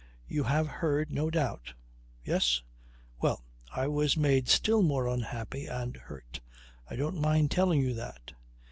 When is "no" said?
1.11-1.29